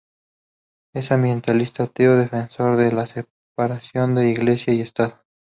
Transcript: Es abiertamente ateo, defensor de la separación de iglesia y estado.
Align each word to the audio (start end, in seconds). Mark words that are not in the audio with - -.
Es 0.95 1.11
abiertamente 1.11 1.83
ateo, 1.83 2.17
defensor 2.17 2.75
de 2.75 2.91
la 2.91 3.05
separación 3.05 4.15
de 4.15 4.31
iglesia 4.31 4.73
y 4.73 4.81
estado. 4.81 5.21